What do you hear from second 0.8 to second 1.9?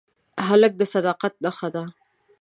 صداقت نښه ده.